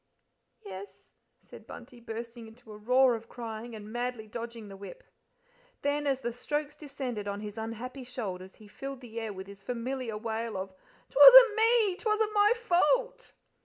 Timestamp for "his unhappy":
7.41-8.03